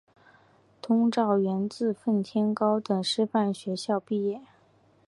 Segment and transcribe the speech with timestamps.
[0.81, 4.41] 佟兆元自奉天高等师范学校毕业。